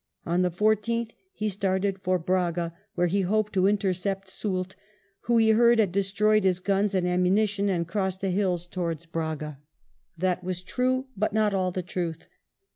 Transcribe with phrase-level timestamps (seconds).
[0.25, 4.75] On the 14th he started for Braga, where he hoped to intercept Soult,
[5.25, 9.05] who, he heard, had destroyed his guns and ammu nition and crossed the hills towards
[9.05, 9.59] Braga.
[10.17, 12.29] That was true, but not all the truth.